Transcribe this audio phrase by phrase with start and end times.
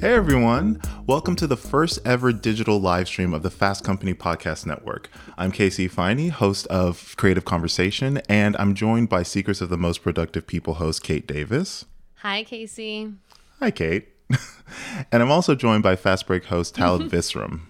[0.00, 4.64] Hey everyone, welcome to the first ever digital live stream of the Fast Company Podcast
[4.64, 5.10] Network.
[5.36, 10.04] I'm KC Ifeanyi, host of Creative Conversation, and I'm joined by Secrets of the Most
[10.04, 11.84] Productive People host Kate Davis.
[12.18, 13.16] Hi, KC.
[13.58, 14.06] Hi, Kate.
[15.10, 17.62] and I'm also joined by Fast Break host Talib Visram.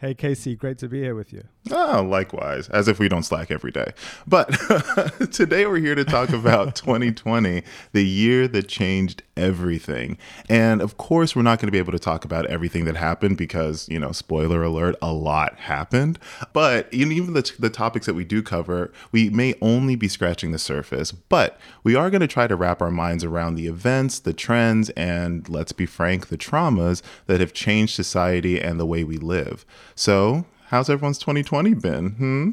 [0.00, 1.44] Hey, KC, great to be here with you.
[1.70, 3.92] Oh, likewise, as if we don't slack every day.
[4.26, 4.48] But
[5.30, 10.16] today we're here to talk about 2020, the year that changed everything.
[10.48, 13.36] And of course, we're not going to be able to talk about everything that happened
[13.36, 16.18] because, you know, spoiler alert, a lot happened.
[16.54, 20.58] But even the, the topics that we do cover, we may only be scratching the
[20.58, 21.12] surface.
[21.12, 24.88] But we are going to try to wrap our minds around the events, the trends,
[24.90, 29.66] and let's be frank, the traumas that have changed society and the way we live.
[29.94, 32.10] So, how's everyone's 2020 been?
[32.10, 32.50] Hmm?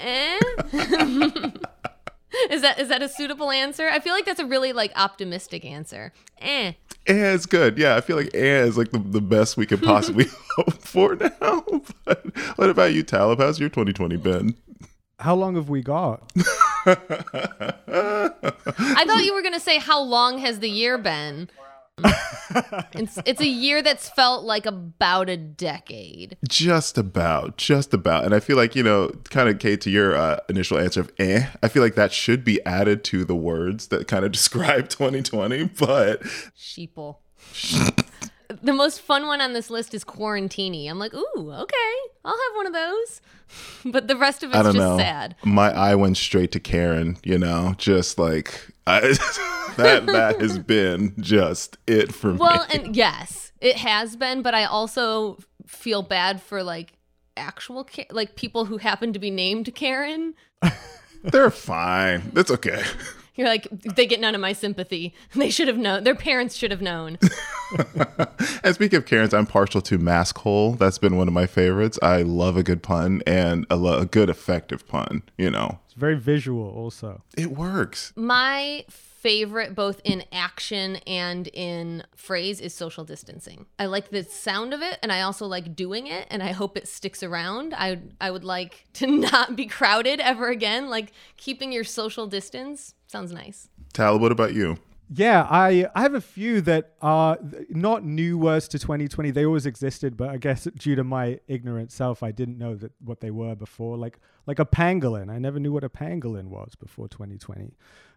[0.00, 0.38] eh?
[2.50, 3.88] is that is that a suitable answer?
[3.88, 6.12] I feel like that's a really like optimistic answer.
[6.40, 6.72] Eh.
[7.06, 7.78] Eh, it's good.
[7.78, 11.14] Yeah, I feel like eh is like the, the best we could possibly hope for
[11.16, 11.64] now.
[12.04, 12.24] But
[12.56, 13.38] what about you, Talib?
[13.38, 14.56] How's your 2020 been?
[15.20, 16.32] How long have we got?
[16.86, 16.96] I
[19.06, 21.48] thought you were going to say how long has the year been?
[22.92, 26.36] It's it's a year that's felt like about a decade.
[26.48, 28.24] Just about, just about.
[28.24, 31.12] And I feel like, you know, kind of Kate to your uh, initial answer of
[31.18, 34.88] eh, I feel like that should be added to the words that kind of describe
[34.88, 36.22] 2020, but
[36.56, 37.16] sheeple.
[38.62, 40.88] the most fun one on this list is quarantini.
[40.88, 43.20] I'm like, ooh, okay, I'll have one of those.
[43.84, 44.96] But the rest of it's just know.
[44.96, 45.34] sad.
[45.44, 49.00] My eye went straight to Karen, you know, just like I,
[49.76, 52.40] that that has been just it for well, me.
[52.40, 56.94] Well, and yes, it has been, but I also feel bad for like
[57.36, 60.34] actual like people who happen to be named Karen.
[61.22, 62.30] They're fine.
[62.32, 62.82] That's okay.
[63.36, 65.14] You're like, they get none of my sympathy.
[65.34, 66.04] They should have known.
[66.04, 67.18] Their parents should have known.
[68.62, 70.72] and speaking of Karens, I'm partial to mask hole.
[70.72, 71.98] That's been one of my favorites.
[72.02, 75.78] I love a good pun and a, lo- a good effective pun, you know.
[76.00, 77.22] It's very visual also.
[77.36, 78.14] It works.
[78.16, 83.66] My favorite both in action and in phrase is social distancing.
[83.78, 86.78] I like the sound of it and I also like doing it and I hope
[86.78, 87.74] it sticks around.
[87.76, 90.88] I I would like to not be crowded ever again.
[90.88, 93.68] Like keeping your social distance sounds nice.
[93.92, 94.78] Tal, what about you?
[95.12, 97.36] Yeah, I I have a few that are
[97.68, 99.32] not new words to 2020.
[99.32, 102.92] They always existed, but I guess due to my ignorant self, I didn't know that
[103.00, 103.96] what they were before.
[103.96, 105.28] Like like a pangolin.
[105.28, 107.74] I never knew what a pangolin was before 2020.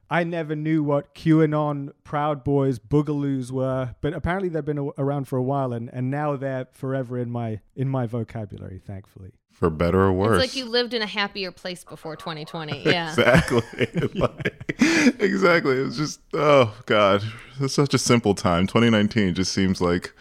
[0.09, 5.37] I never knew what QAnon, Proud Boys, Boogaloos were, but apparently they've been around for
[5.37, 8.79] a while, and, and now they're forever in my in my vocabulary.
[8.85, 10.43] Thankfully, for better or worse.
[10.43, 12.83] It's like you lived in a happier place before 2020.
[12.83, 13.87] Yeah, exactly.
[14.15, 14.75] like,
[15.19, 15.79] exactly.
[15.79, 17.23] It was just oh god,
[17.59, 18.67] it's such a simple time.
[18.67, 20.13] 2019 just seems like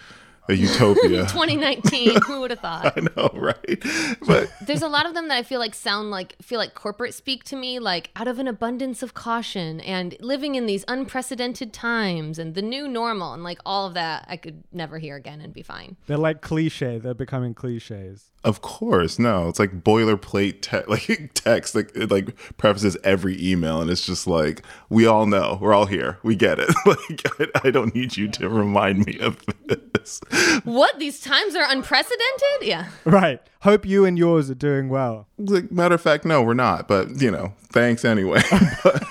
[0.48, 1.26] a utopia.
[1.28, 2.20] 2019.
[2.22, 2.92] Who would have thought?
[2.97, 3.82] I know, right?
[4.26, 7.14] But there's a lot of them that I feel like sound like feel like corporate
[7.14, 11.72] speak to me, like out of an abundance of caution and living in these unprecedented
[11.72, 14.25] times and the new normal and like all of that.
[14.28, 15.97] I could never hear again and be fine.
[16.06, 16.98] They're like cliche.
[16.98, 18.30] They're becoming cliches.
[18.44, 19.48] Of course, no.
[19.48, 24.26] It's like boilerplate te- like text like it like prefaces every email, and it's just
[24.26, 26.74] like we all know, we're all here, we get it.
[26.86, 30.20] like I, I don't need you to remind me of this.
[30.65, 32.62] What these times are unprecedented?
[32.62, 32.88] Yeah.
[33.04, 33.41] Right.
[33.60, 35.28] Hope you and yours are doing well.
[35.38, 36.88] Like matter of fact, no, we're not.
[36.88, 38.42] But you know, thanks anyway.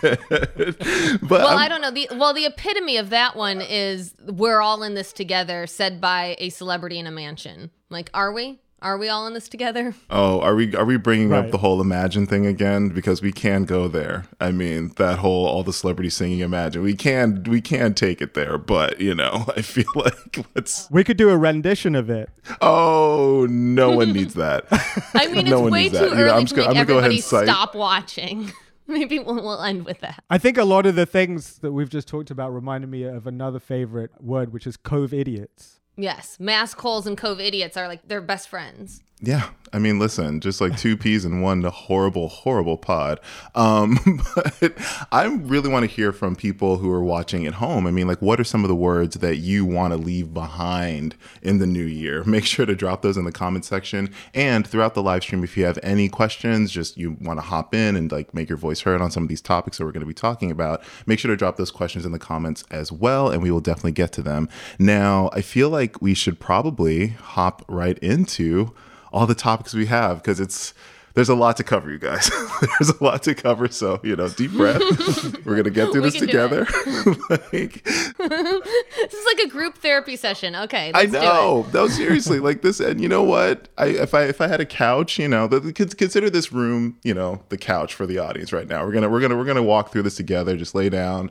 [0.02, 1.92] but, but well, I'm, I do not know.
[1.92, 6.36] The well, the epitome of that one is "We're all in this together," said by
[6.40, 7.72] a celebrity in a mansion.
[7.90, 8.60] Like, are we?
[8.81, 9.94] Are we all in this together?
[10.14, 11.46] Oh, are we are we bringing right.
[11.46, 12.90] up the whole Imagine thing again?
[12.90, 14.25] Because we can go there.
[14.42, 16.81] I mean, that whole all the celebrities singing Imagine.
[16.81, 20.90] We can we can take it there, but you know, I feel like let's.
[20.92, 22.30] We could do a rendition of it.
[22.62, 24.66] Oh, no one needs that.
[25.13, 28.52] I mean, no it's way too early you know, I'm to make everybody stop watching.
[28.88, 30.24] Maybe we'll, we'll end with that.
[30.30, 33.25] I think a lot of the things that we've just talked about reminded me of
[33.25, 35.80] another favorite word, which is covidiots.
[35.98, 39.04] Yes, mask holes and covidiots are like they're best friends.
[39.21, 43.19] Yeah, I mean, listen, just like two peas in one horrible, horrible pod.
[43.56, 44.73] Um, but
[45.12, 47.88] I really want to hear from people who are watching at home.
[47.88, 51.15] I mean, like, what are some of the words that you want to leave behind
[51.41, 52.23] in the new year?
[52.31, 54.13] Make sure to drop those in the comment section.
[54.33, 57.73] And throughout the live stream, if you have any questions, just you want to hop
[57.73, 60.01] in and like make your voice heard on some of these topics that we're going
[60.01, 63.29] to be talking about, make sure to drop those questions in the comments as well,
[63.29, 64.50] and we will definitely get to them.
[64.79, 68.73] Now, I feel like we should probably hop right into
[69.12, 70.74] all the topics we have because it's
[71.13, 72.31] there's a lot to cover, you guys.
[72.80, 73.68] there's a lot to cover.
[73.68, 74.80] So, you know, deep breath.
[75.46, 76.62] We're going to get through this together.
[77.30, 80.56] like, This is like a group therapy session.
[80.56, 81.22] Okay, I let's do it.
[81.22, 81.68] know.
[81.74, 82.80] No, seriously, like this.
[82.80, 83.68] And you know what?
[83.78, 86.98] I if I if I had a couch, you know, the, the- consider this room,
[87.04, 88.86] you know, the couch for the audience right now.
[88.86, 90.56] We're gonna we're gonna we're gonna walk through this together.
[90.56, 91.30] Just lay down.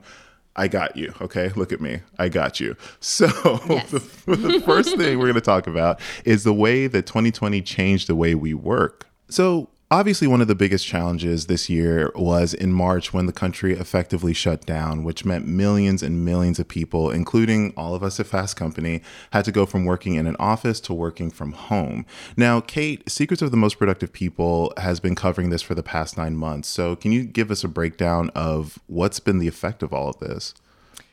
[0.56, 1.14] I got you.
[1.20, 2.00] Okay, look at me.
[2.18, 2.76] I got you.
[3.00, 3.26] So
[3.68, 3.90] Yes.
[3.90, 3.98] the,
[4.36, 8.34] the first thing we're gonna talk about is the way that 2020 changed the way
[8.34, 9.06] we work.
[9.28, 13.72] So Obviously, one of the biggest challenges this year was in March when the country
[13.72, 18.28] effectively shut down, which meant millions and millions of people, including all of us at
[18.28, 19.02] Fast Company,
[19.32, 22.06] had to go from working in an office to working from home.
[22.36, 26.16] Now, Kate, Secrets of the Most Productive People has been covering this for the past
[26.16, 26.68] nine months.
[26.68, 30.20] So, can you give us a breakdown of what's been the effect of all of
[30.20, 30.54] this?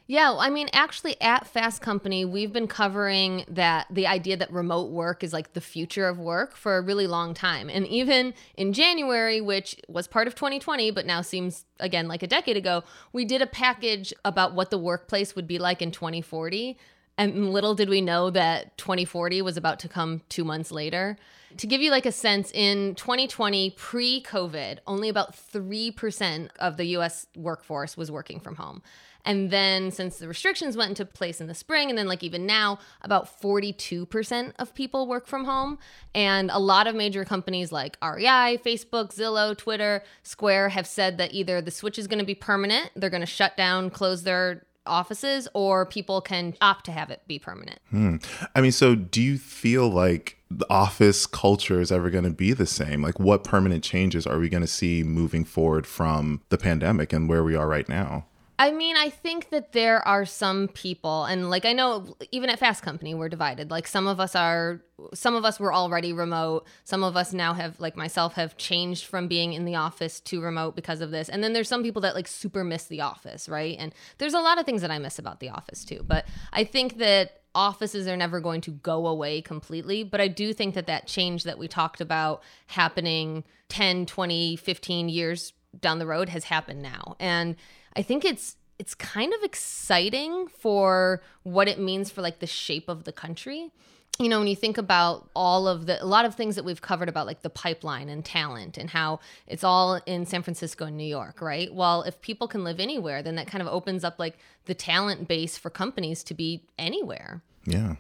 [0.10, 4.90] Yeah, I mean, actually, at Fast Company, we've been covering that the idea that remote
[4.90, 7.70] work is like the future of work for a really long time.
[7.70, 12.28] And even in January, which was part of 2020, but now seems again like a
[12.28, 16.78] decade ago, we did a package about what the workplace would be like in 2040.
[17.18, 21.18] And little did we know that 2040 was about to come two months later.
[21.58, 26.86] To give you like a sense, in 2020, pre COVID, only about 3% of the
[26.98, 28.82] US workforce was working from home.
[29.28, 32.46] And then since the restrictions went into place in the spring, and then like even
[32.46, 35.80] now, about 42% of people work from home.
[36.16, 41.34] And a lot of major companies like REI, Facebook, Zillow, Twitter, Square have said that
[41.34, 44.66] either the switch is going to be permanent, they're going to shut down, close their
[44.86, 47.80] offices, or people can opt to have it be permanent.
[47.90, 48.16] Hmm.
[48.56, 52.54] I mean, so do you feel like the office culture is ever going to be
[52.54, 53.02] the same?
[53.02, 57.28] Like, what permanent changes are we going to see moving forward from the pandemic and
[57.28, 58.26] where we are right now?
[58.60, 62.58] I mean, I think that there are some people, and like I know even at
[62.58, 63.70] Fast Company, we're divided.
[63.70, 64.82] Like some of us are,
[65.14, 66.66] some of us were already remote.
[66.84, 70.42] Some of us now have, like myself, have changed from being in the office to
[70.42, 71.30] remote because of this.
[71.30, 73.76] And then there's some people that like super miss the office, right?
[73.78, 76.04] And there's a lot of things that I miss about the office too.
[76.04, 80.54] But I think that offices are never going to go away completely but i do
[80.54, 86.06] think that that change that we talked about happening 10 20 15 years down the
[86.06, 87.56] road has happened now and
[87.98, 92.88] i think it's it's kind of exciting for what it means for like the shape
[92.88, 93.72] of the country
[94.20, 96.82] you know when you think about all of the a lot of things that we've
[96.82, 100.98] covered about like the pipeline and talent and how it's all in San Francisco and
[100.98, 101.74] New York, right?
[101.74, 105.28] Well, if people can live anywhere, then that kind of opens up like the talent
[105.28, 107.44] base for companies to be anywhere.
[107.68, 107.96] Yeah.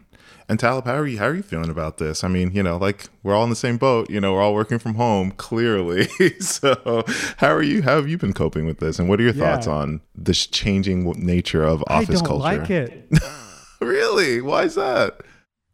[0.50, 1.20] And Talib, how are you?
[1.20, 2.24] How are you feeling about this?
[2.24, 4.10] I mean, you know, like we're all in the same boat.
[4.10, 6.06] You know, we're all working from home, clearly.
[6.40, 7.04] so,
[7.36, 7.82] how are you?
[7.82, 8.98] How have you been coping with this?
[8.98, 9.56] And what are your Yeah.
[9.56, 12.44] thoughts on this changing nature of I office don't culture?
[12.44, 13.10] like it.
[13.82, 14.40] really?
[14.40, 15.20] Why is that?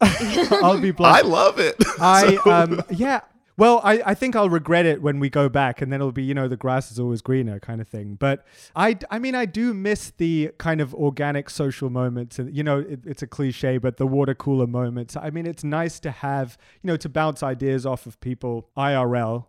[0.00, 1.76] I'll be I love it.
[2.00, 3.20] I So- um yeah.
[3.56, 6.24] Well, I, I think I'll regret it when we go back, and then it'll be
[6.24, 8.16] you know the grass is always greener kind of thing.
[8.16, 12.64] But I I mean I do miss the kind of organic social moments, and you
[12.64, 15.16] know it, it's a cliche, but the water cooler moments.
[15.16, 19.46] I mean it's nice to have you know to bounce ideas off of people IRL.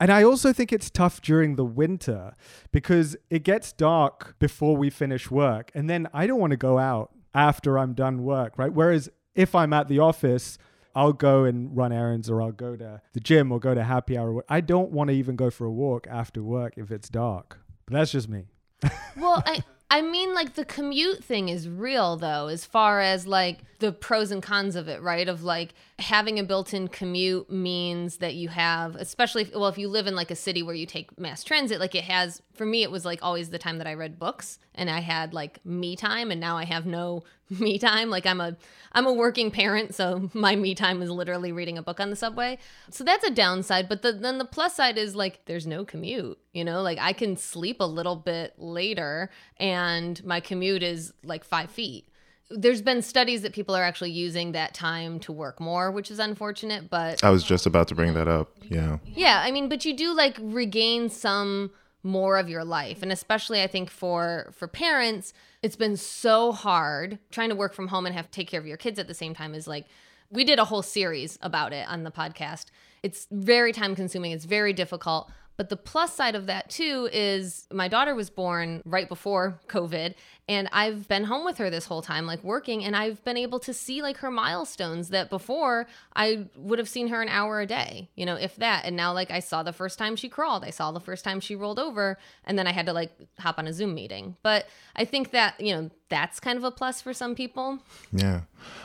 [0.00, 2.34] And I also think it's tough during the winter
[2.72, 5.70] because it gets dark before we finish work.
[5.72, 8.72] And then I don't want to go out after I'm done work, right?
[8.72, 10.58] Whereas if I'm at the office,
[10.94, 14.16] I'll go and run errands or I'll go to the gym or go to happy
[14.16, 14.44] hour.
[14.48, 17.60] I don't want to even go for a walk after work if it's dark.
[17.86, 18.44] But that's just me.
[19.16, 23.60] Well, I I mean like the commute thing is real though as far as like
[23.78, 25.28] the pros and cons of it, right?
[25.28, 29.88] Of like having a built-in commute means that you have especially if, well if you
[29.88, 32.82] live in like a city where you take mass transit, like it has for me
[32.82, 35.96] it was like always the time that I read books and I had like me
[35.96, 38.10] time and now I have no me time.
[38.10, 38.56] Like I'm a
[38.92, 42.16] I'm a working parent, so my me time is literally reading a book on the
[42.16, 42.58] subway.
[42.90, 46.38] So that's a downside, but the, then the plus side is like there's no commute,
[46.52, 46.82] you know?
[46.82, 52.08] Like I can sleep a little bit later and my commute is like 5 feet.
[52.50, 56.18] There's been studies that people are actually using that time to work more, which is
[56.18, 58.50] unfortunate, but I was just about to bring that up.
[58.62, 58.98] Yeah.
[59.06, 61.70] yeah, I mean, but you do like regain some
[62.04, 65.32] more of your life and especially I think for for parents,
[65.62, 68.76] it's been so hard trying to work from home and have take care of your
[68.76, 69.86] kids at the same time is like
[70.30, 72.66] we did a whole series about it on the podcast.
[73.02, 75.30] It's very time consuming, it's very difficult.
[75.56, 80.14] But the plus side of that too is my daughter was born right before COVID
[80.48, 83.58] and I've been home with her this whole time like working and I've been able
[83.60, 87.66] to see like her milestones that before I would have seen her an hour a
[87.66, 88.84] day, you know, if that.
[88.84, 91.40] And now like I saw the first time she crawled, I saw the first time
[91.40, 94.36] she rolled over and then I had to like hop on a Zoom meeting.
[94.42, 97.78] But I think that, you know, that's kind of a plus for some people.
[98.12, 98.42] Yeah.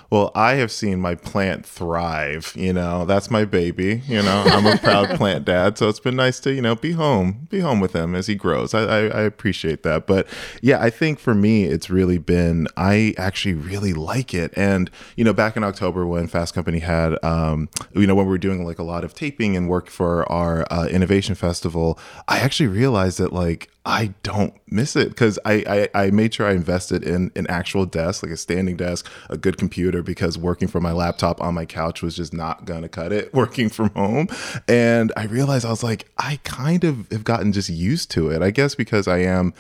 [0.10, 2.54] Well, I have seen my plant thrive.
[2.56, 4.02] You know, that's my baby.
[4.08, 5.78] You know, I'm a proud plant dad.
[5.78, 8.36] So it's been nice to, you know, be home, be home with him as he
[8.36, 8.74] grows.
[8.74, 10.08] I, I, I appreciate that.
[10.08, 10.28] But
[10.62, 14.54] yeah, I think for me, it's really been, I actually really like it.
[14.56, 18.32] And, you know, back in October when Fast Company had, um, you know, when we
[18.32, 22.40] were doing like a lot of taping and work for our uh, innovation festival, I
[22.40, 26.52] actually realized that like, I don't miss it because I, I, I made sure I
[26.52, 30.84] invested in an actual desk, like a standing desk, a good computer, because working from
[30.84, 33.34] my laptop on my couch was just not gonna cut it.
[33.40, 34.28] Working from home,
[34.68, 38.42] and I realized I was like, I kind of have gotten just used to it.
[38.42, 39.54] I guess because I am,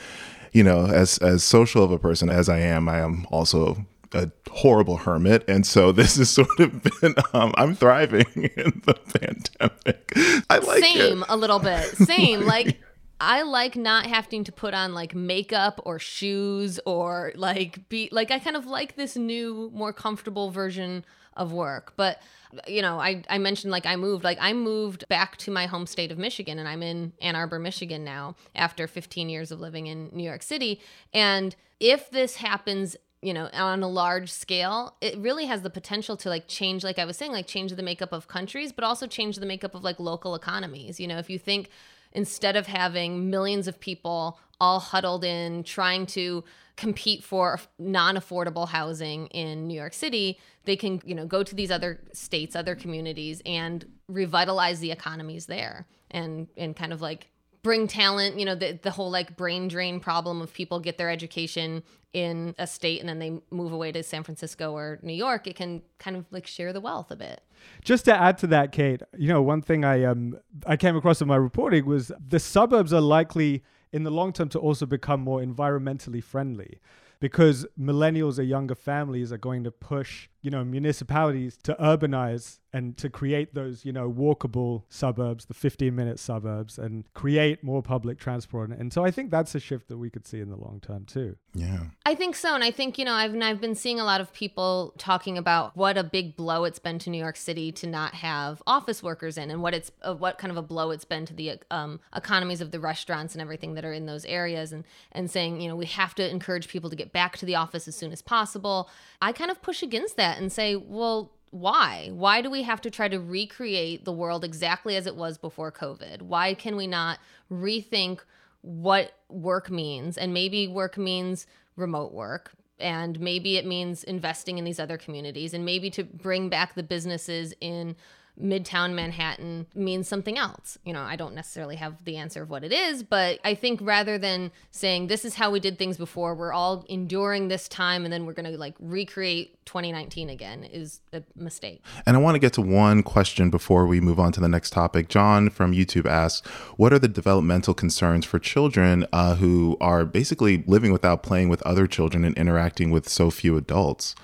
[0.53, 4.31] you know, as as social of a person as I am, I am also a
[4.49, 10.11] horrible hermit and so this has sort of been um, i'm thriving in the pandemic
[10.49, 11.85] i like Same it a little bit.
[11.95, 12.41] Same.
[12.41, 12.81] like
[13.19, 18.31] I like not having to put on like makeup or shoes or like be like
[18.31, 21.03] I kind of like this new more comfortable version
[21.35, 21.93] of work.
[21.95, 22.21] But
[22.67, 25.85] you know, I I mentioned like I moved like I moved back to my home
[25.85, 29.87] state of Michigan and I'm in Ann Arbor, Michigan now after 15 years of living
[29.87, 30.79] in New York City.
[31.13, 36.15] And if this happens you know on a large scale it really has the potential
[36.15, 39.07] to like change like i was saying like change the makeup of countries but also
[39.07, 41.69] change the makeup of like local economies you know if you think
[42.11, 46.43] instead of having millions of people all huddled in trying to
[46.75, 51.71] compete for non-affordable housing in New York City, they can, you know, go to these
[51.71, 57.29] other states, other communities and revitalize the economies there and and kind of like
[57.61, 61.09] bring talent, you know, the the whole like brain drain problem of people get their
[61.09, 65.45] education in a state and then they move away to San Francisco or New York,
[65.45, 67.41] it can kind of like share the wealth a bit.
[67.83, 71.21] Just to add to that, Kate, you know, one thing I um I came across
[71.21, 75.21] in my reporting was the suburbs are likely in the long term to also become
[75.21, 76.79] more environmentally friendly
[77.19, 82.95] because millennials or younger families are going to push, you know, municipalities to urbanize and
[82.97, 88.19] to create those, you know, walkable suburbs, the 15 minute suburbs, and create more public
[88.19, 88.69] transport.
[88.69, 91.05] And so I think that's a shift that we could see in the long term
[91.05, 91.35] too.
[91.55, 91.85] Yeah.
[92.05, 92.53] I think so.
[92.53, 95.75] And I think, you know, I've, I've been seeing a lot of people talking about
[95.75, 99.37] what a big blow it's been to New York City to not have office workers
[99.37, 101.99] in and what it's, uh, what kind of a blow it's been to the um,
[102.15, 105.67] economies of the restaurants and everything that are in those areas and, and saying, you
[105.67, 108.21] know, we have to encourage people to get back to the office as soon as
[108.21, 108.89] possible.
[109.21, 112.09] I kind of push against that and say, well, why?
[112.13, 115.71] Why do we have to try to recreate the world exactly as it was before
[115.71, 116.21] COVID?
[116.21, 117.19] Why can we not
[117.51, 118.19] rethink
[118.61, 120.17] what work means?
[120.17, 122.51] And maybe work means remote work.
[122.79, 125.53] And maybe it means investing in these other communities.
[125.53, 127.95] And maybe to bring back the businesses in
[128.41, 130.77] Midtown Manhattan means something else.
[130.85, 133.79] You know, I don't necessarily have the answer of what it is, but I think
[133.81, 138.05] rather than saying this is how we did things before, we're all enduring this time
[138.05, 141.83] and then we're going to like recreate 2019 again is a mistake.
[142.05, 144.71] And I want to get to one question before we move on to the next
[144.71, 145.09] topic.
[145.09, 150.63] John from YouTube asks, "What are the developmental concerns for children uh, who are basically
[150.65, 154.15] living without playing with other children and interacting with so few adults?"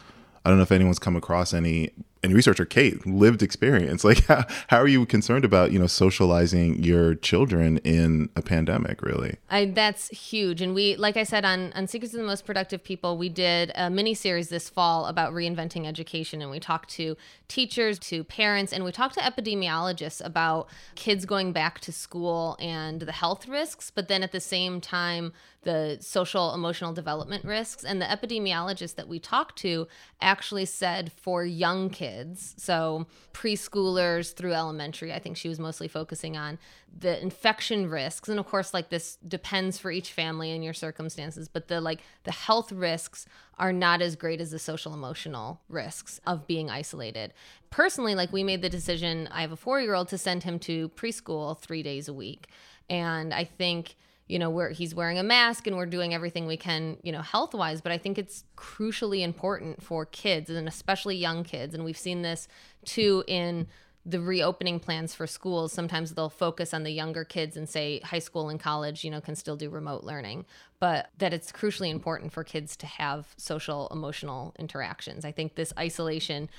[0.44, 1.92] I don't know if anyone's come across any
[2.26, 4.04] any researcher Kate lived experience.
[4.04, 9.02] Like, how, how are you concerned about you know socializing your children in a pandemic?
[9.02, 10.62] Really, I that's huge.
[10.62, 13.72] And we, like I said on on Secrets of the Most Productive People, we did
[13.76, 17.16] a mini series this fall about reinventing education, and we talked to
[17.48, 23.02] teachers, to parents, and we talked to epidemiologists about kids going back to school and
[23.02, 25.32] the health risks, but then at the same time
[25.66, 27.84] the social emotional development risks.
[27.84, 29.88] And the epidemiologist that we talked to
[30.22, 36.38] actually said for young kids so preschoolers through elementary i think she was mostly focusing
[36.38, 36.58] on
[36.98, 38.30] the infection risks.
[38.30, 42.00] And of course like this depends for each family and your circumstances but the like
[42.24, 43.26] the health risks
[43.58, 47.34] are not as great as the social emotional risks of being isolated.
[47.72, 50.60] Personally like we made the decision i have a 4 year old to send him
[50.60, 52.48] to preschool 3 days a week.
[52.90, 53.96] And i think
[54.28, 57.22] you know where he's wearing a mask and we're doing everything we can you know
[57.22, 61.74] health wise but i think it's crucially important for kids and especially young kids.
[61.74, 62.48] And we've seen this
[62.84, 63.68] too in
[64.08, 65.74] the reopening plans for schools.
[65.74, 69.22] Sometimes they'll focus on the younger kids and say high school and college you know
[69.22, 70.46] can still do remote learning
[70.80, 75.26] but that it's crucially important for kids to have social emotional interactions.
[75.26, 76.50] I think this isolation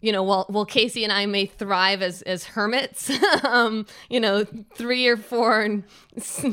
[0.00, 3.10] you know, while while KC and I may thrive as as hermits,
[3.44, 5.84] um, you know, three or four and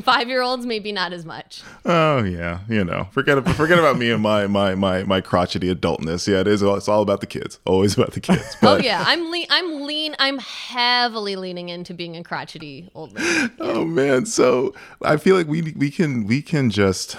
[0.03, 1.61] five year olds maybe not as much.
[1.85, 6.27] Oh yeah, you know, forget forget about me and my my my my crotchety adultness.
[6.27, 6.63] Yeah, it is.
[6.63, 7.59] It's all about the kids.
[7.65, 8.43] Always about the kids.
[8.65, 9.45] But, oh yeah, I'm lean.
[9.49, 10.15] I'm lean.
[10.17, 13.51] I'm heavily leaning into being a crotchety old man.
[13.59, 14.73] Oh man, so
[15.03, 17.15] I feel like we we can we can just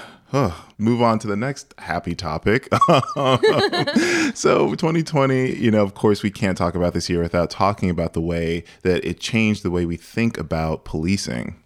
[0.78, 2.68] move on to the next happy topic.
[4.35, 8.12] so, 2020, you know, of course, we can't talk about this year without talking about
[8.12, 11.56] the way that it changed the way we think about policing.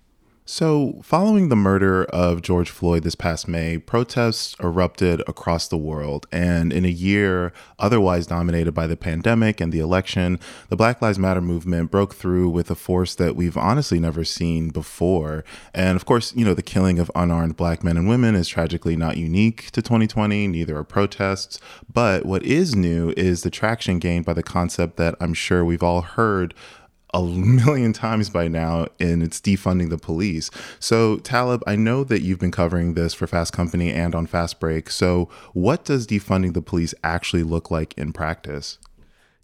[0.52, 6.26] So, following the murder of George Floyd this past May, protests erupted across the world.
[6.33, 11.21] And in a year otherwise dominated by the pandemic and the election, the Black Lives
[11.21, 15.45] Matter movement broke through with a force that we've honestly never seen before.
[15.73, 18.97] And of course, you know, the killing of unarmed black men and women is tragically
[18.97, 21.61] not unique to 2020, neither are protests.
[21.90, 25.85] But what is new is the traction gained by the concept that I'm sure we've
[25.85, 26.54] all heard
[27.12, 30.50] a million times by now, and it's defunding the police.
[30.79, 34.61] So, Talib, I know that you've been covering this for Fast Company and on Fast
[34.61, 34.90] Break.
[34.90, 38.79] So, what does defunding the police actually look like in practice?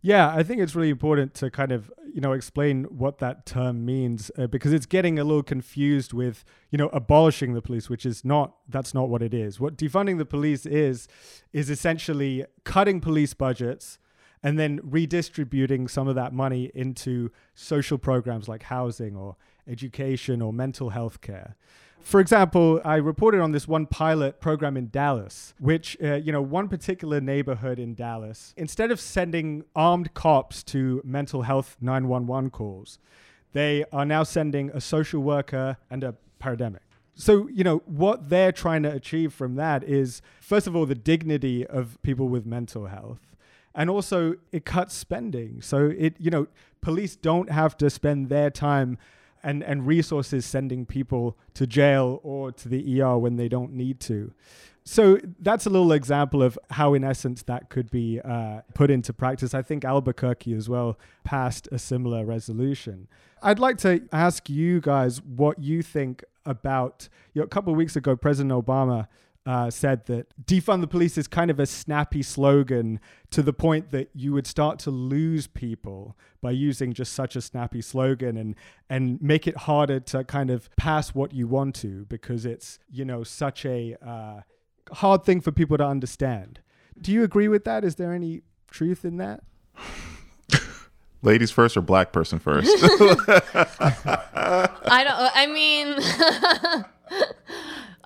[0.02, 3.84] Yeah, I think it's really important to kind of you know explain what that term
[3.84, 8.06] means uh, because it's getting a little confused with you know abolishing the police, which
[8.06, 9.58] is not that's not what it is.
[9.58, 11.08] What defunding the police is
[11.52, 13.98] is essentially cutting police budgets
[14.46, 19.34] and then redistributing some of that money into social programs like housing or
[19.66, 21.56] education or mental health care.
[22.00, 26.42] For example, I reported on this one pilot program in Dallas, which, uh, you know,
[26.42, 33.00] one particular neighborhood in Dallas, instead of sending armed cops to mental health 911 calls,
[33.52, 36.78] they are now sending a social worker and a paramedic.
[37.16, 40.94] So, you know, what they're trying to achieve from that is, first of all, the
[40.94, 43.35] dignity of people with mental health
[43.76, 45.60] and also it cuts spending.
[45.62, 46.48] So it you know
[46.80, 48.98] police don't have to spend their time
[49.42, 54.00] and and resources sending people to jail or to the ER when they don't need
[54.00, 54.32] to.
[54.88, 59.12] So that's a little example of how, in essence, that could be uh, put into
[59.12, 59.52] practice.
[59.52, 63.08] I think Albuquerque as well passed a similar resolution.
[63.42, 67.08] I'd like to ask you guys what you think about.
[67.34, 69.08] You know, a couple of weeks ago, President Obama
[69.46, 72.98] uh, said that defund the police is kind of a snappy slogan
[73.30, 77.40] to the point that you would start to lose people by using just such a
[77.40, 78.56] snappy slogan and
[78.90, 83.04] and make it harder to kind of pass what you want to because it's you
[83.04, 84.40] know such a uh,
[84.94, 86.58] hard thing for people to understand.
[87.00, 87.84] Do you agree with that?
[87.84, 89.44] Is there any truth in that?
[91.22, 92.68] Ladies first or black person first?
[92.82, 93.40] I
[95.04, 95.30] don't.
[95.34, 95.96] I mean.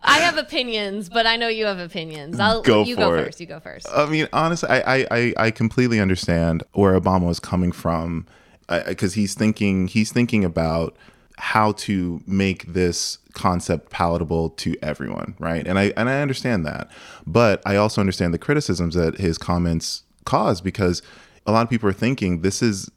[0.03, 2.41] I have opinions, but I know you have opinions.
[2.41, 3.25] I'll go you for go it.
[3.25, 3.41] first.
[3.41, 3.87] You go first.
[3.93, 8.27] I mean, honestly, I, I, I completely understand where Obama was coming from
[8.69, 10.97] uh, because he's thinking he's thinking about
[11.39, 15.67] how to make this concept palatable to everyone, right?
[15.67, 16.91] And I and I understand that,
[17.27, 21.03] but I also understand the criticisms that his comments cause because
[21.47, 22.91] a lot of people are thinking this is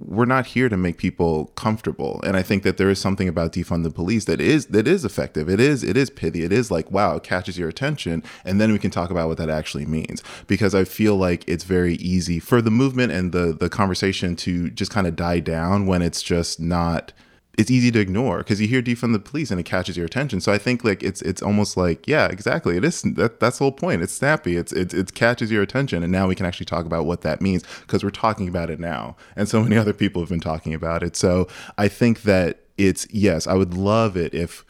[0.00, 2.20] we're not here to make people comfortable.
[2.24, 5.04] And i think that there is something about defund the police that is that is
[5.04, 5.48] effective.
[5.48, 6.42] It is it is pithy.
[6.42, 8.22] It is like wow it catches your attention.
[8.44, 10.22] And then we can talk about what that actually means.
[10.46, 14.70] Because i feel like it's very easy for the movement and the the conversation to
[14.70, 17.12] just kind of die down when it's just not
[17.60, 20.40] it's easy to ignore because you hear defund the police and it catches your attention.
[20.40, 22.78] So I think like it's it's almost like yeah, exactly.
[22.78, 24.00] It is that that's the whole point.
[24.00, 24.56] It's snappy.
[24.56, 27.42] It's it, it catches your attention, and now we can actually talk about what that
[27.42, 30.72] means because we're talking about it now, and so many other people have been talking
[30.72, 31.16] about it.
[31.16, 34.64] So I think that it's yes, I would love it if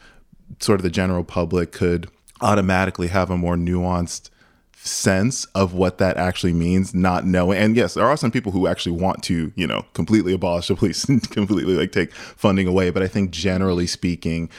[0.59, 2.09] sort of the general public could
[2.41, 4.29] automatically have a more nuanced
[4.83, 7.57] sense of what that actually means, not knowing.
[7.57, 10.75] And yes, there are some people who actually want to, you know, completely abolish the
[10.75, 12.89] police and completely like take funding away.
[12.89, 14.49] But I think generally speaking,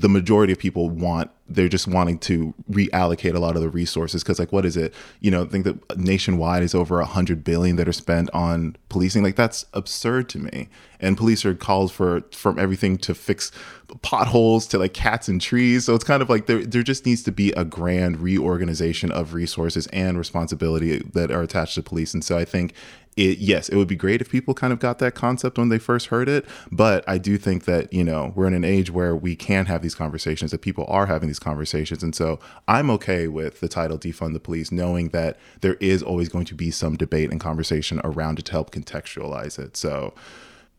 [0.00, 4.22] the majority of people want they're just wanting to reallocate a lot of the resources
[4.22, 4.94] because like what is it?
[5.20, 8.74] You know I think that nationwide is over a hundred billion that are spent on
[8.88, 9.22] policing.
[9.22, 10.70] Like that's absurd to me.
[10.98, 13.52] And police are called for from everything to fix
[14.00, 15.84] potholes to like cats and trees.
[15.84, 19.34] So it's kind of like there, there just needs to be a grand reorganization of
[19.34, 22.72] resources and responsibility that are attached to police and so i think
[23.16, 25.78] it yes it would be great if people kind of got that concept when they
[25.78, 29.14] first heard it but i do think that you know we're in an age where
[29.14, 33.28] we can have these conversations that people are having these conversations and so i'm okay
[33.28, 36.96] with the title defund the police knowing that there is always going to be some
[36.96, 40.14] debate and conversation around it to help contextualize it so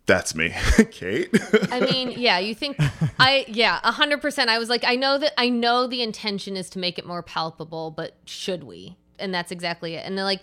[0.05, 0.53] that's me
[0.91, 1.29] kate
[1.71, 2.75] I mean, yeah, you think
[3.19, 4.49] I yeah, a hundred percent.
[4.49, 7.23] I was like, I know that I know the intention is to make it more
[7.23, 8.97] palpable, but should we?
[9.17, 10.05] And that's exactly it.
[10.05, 10.41] And they're like,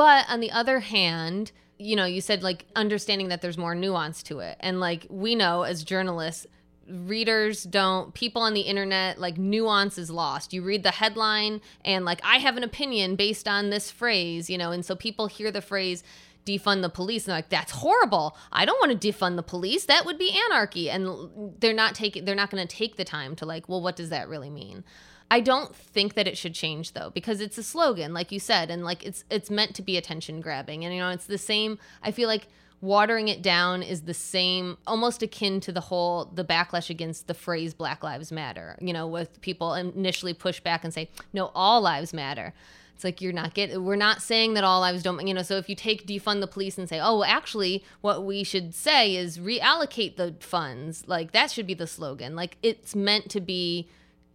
[0.00, 4.22] but on the other hand, you know, you said like understanding that there's more nuance
[4.22, 4.56] to it.
[4.60, 6.46] And like we know as journalists,
[6.88, 12.04] readers don't people on the internet like nuance is lost you read the headline and
[12.04, 15.52] like i have an opinion based on this phrase you know and so people hear
[15.52, 16.02] the phrase
[16.44, 17.26] defund the police.
[17.26, 18.36] And like, that's horrible.
[18.50, 19.84] I don't want to defund the police.
[19.84, 20.90] That would be anarchy.
[20.90, 23.94] And they're not taking, they're not going to take the time to like, well, what
[23.94, 24.82] does that really mean?
[25.30, 28.70] I don't think that it should change though because it's a slogan like you said
[28.70, 30.84] and like it's it's meant to be attention grabbing.
[30.84, 32.48] And you know it's the same I feel like
[32.80, 37.34] watering it down is the same almost akin to the whole the backlash against the
[37.34, 41.80] phrase black lives matter you know with people initially push back and say no all
[41.80, 42.52] lives matter.
[42.94, 45.56] It's like you're not getting we're not saying that all lives don't you know so
[45.56, 49.14] if you take defund the police and say oh well, actually what we should say
[49.14, 52.34] is reallocate the funds like that should be the slogan.
[52.34, 53.88] Like it's meant to be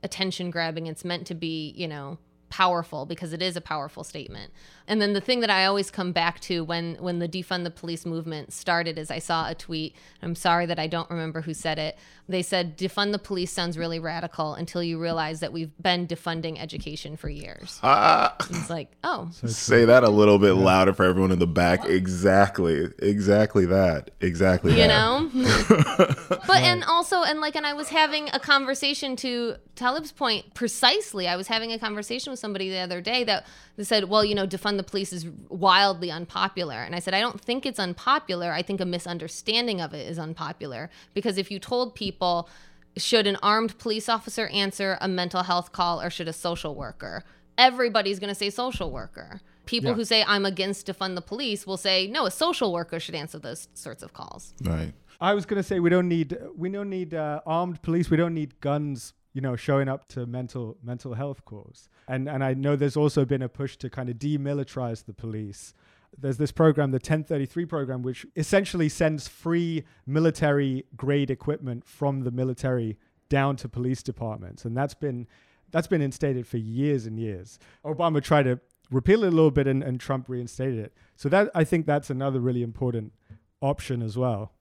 [0.06, 0.88] attention grabbing.
[0.88, 2.18] It's meant to be, you know,
[2.56, 4.50] powerful because it is a powerful statement.
[4.88, 7.72] And then the thing that I always come back to when when the defund the
[7.72, 9.94] police movement started is I saw a tweet.
[10.22, 11.98] I'm sorry that I don't remember who said it.
[12.30, 16.58] They said defund the police sounds really radical until you realize that we've been defunding
[16.58, 17.78] education for years.
[17.84, 18.36] Ah.
[18.50, 19.30] It's like, oh.
[19.36, 21.84] So Say that a little bit louder for everyone in the back.
[21.84, 22.88] Exactly.
[23.00, 24.12] Exactly that.
[24.22, 24.88] Exactly you that.
[24.88, 25.30] know?
[26.48, 31.28] but and also and like and I was having a conversation to Talib's point precisely.
[31.28, 33.45] I was having a conversation with somebody the other day that
[33.81, 36.79] said, well, you know, defund the police is wildly unpopular.
[36.86, 38.51] And I said, I don't think it's unpopular.
[38.60, 40.89] I think a misunderstanding of it is unpopular.
[41.17, 42.47] Because if you told people,
[42.97, 47.23] should an armed police officer answer a mental health call or should a social worker?
[47.58, 49.41] Everybody's going to say social worker.
[49.65, 49.95] People yeah.
[49.95, 53.39] who say I'm against defund the police will say no, a social worker should answer
[53.39, 54.53] those sorts of calls.
[54.62, 54.93] Right.
[55.19, 58.10] I was going to say we don't need we don't need uh, armed police.
[58.10, 61.89] We don't need guns you know, showing up to mental mental health calls.
[62.08, 65.74] And and I know there's also been a push to kind of demilitarize the police.
[66.17, 72.32] There's this program, the 1033 program, which essentially sends free military grade equipment from the
[72.32, 75.28] military down to police departments, and that's been
[75.69, 77.60] that's been instated for years and years.
[77.84, 80.93] Obama tried to repeal it a little bit, and, and Trump reinstated it.
[81.17, 83.12] So that I think that's another really important
[83.60, 84.54] option as well.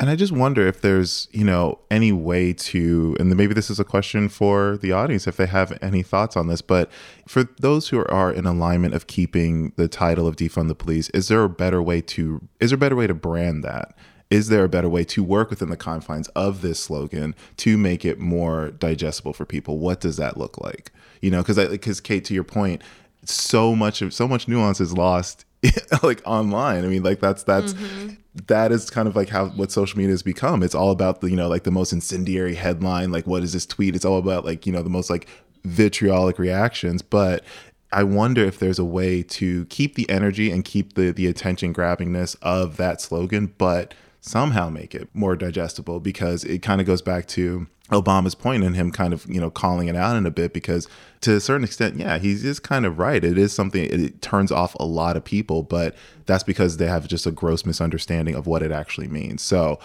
[0.00, 3.78] And I just wonder if there's, you know, any way to, and maybe this is
[3.78, 6.90] a question for the audience if they have any thoughts on this, but
[7.28, 11.28] for those who are in alignment of keeping the title of defund the police, is
[11.28, 13.94] there a better way to, is there a better way to brand that?
[14.30, 18.04] Is there a better way to work within the confines of this slogan to make
[18.04, 19.78] it more digestible for people?
[19.78, 20.90] What does that look like?
[21.20, 22.82] You know, because because Kate, to your point,
[23.24, 25.44] so much of so much nuance is lost
[26.02, 26.84] like online.
[26.84, 28.14] I mean, like that's that's mm-hmm.
[28.46, 30.62] that is kind of like how what social media has become.
[30.62, 33.12] It's all about the you know like the most incendiary headline.
[33.12, 33.94] Like what is this tweet?
[33.96, 35.28] It's all about like you know the most like
[35.64, 37.02] vitriolic reactions.
[37.02, 37.44] But
[37.92, 41.72] I wonder if there's a way to keep the energy and keep the the attention
[41.72, 43.94] grabbingness of that slogan, but
[44.24, 48.74] somehow make it more digestible because it kind of goes back to Obama's point and
[48.74, 50.88] him kind of, you know, calling it out in a bit because
[51.20, 53.22] to a certain extent, yeah, he's just kind of right.
[53.22, 57.06] It is something it turns off a lot of people, but that's because they have
[57.06, 59.42] just a gross misunderstanding of what it actually means.
[59.42, 59.78] So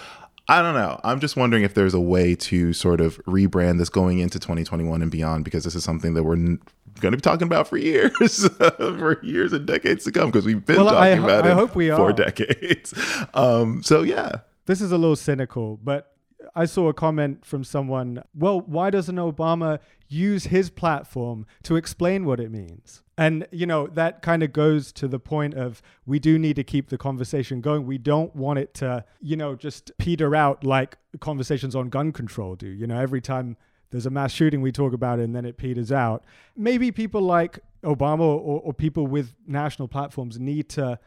[0.48, 1.02] I don't know.
[1.04, 5.02] I'm just wondering if there's a way to sort of rebrand this going into 2021
[5.02, 6.58] and beyond because this is something that we're
[7.00, 10.66] going to be talking about for years, for years and decades to come because we've
[10.66, 11.98] been well, talking I, about I it hope we are.
[11.98, 12.94] for decades.
[13.34, 16.16] Um, so yeah, this is a little cynical, but
[16.56, 22.26] I saw a comment from someone, well, why doesn't Obama use his platform to explain
[22.26, 23.04] what it means?
[23.18, 26.64] And, you know, that kind of goes to the point of we do need to
[26.64, 27.86] keep the conversation going.
[27.86, 32.56] We don't want it to, you know, just peter out like conversations on gun control
[32.56, 32.68] do.
[32.68, 33.58] You know, every time
[33.92, 36.24] there's a mass shooting, we talk about it and then it peters out.
[36.56, 41.00] Maybe people like Obama or, or people with national platforms need to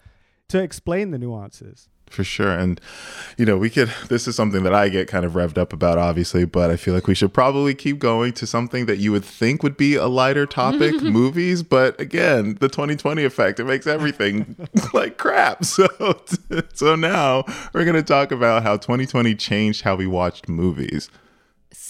[0.49, 2.53] to explain the nuances for sure.
[2.53, 2.81] And,
[3.37, 5.99] you know, we could, this is something that I get kind of revved up about,
[5.99, 9.25] obviously, but I feel like we should probably keep going to something that you would
[9.25, 11.62] think would be a lighter topic movies.
[11.62, 14.57] But again, the 2020 effect, it makes everything
[14.92, 15.64] like crap.
[15.73, 15.88] So,
[16.75, 21.09] so now we're going to talk about how 2020 changed how we watched movies.